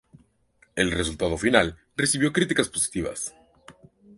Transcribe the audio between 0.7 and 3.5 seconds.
El resultado final recibió críticas positivas.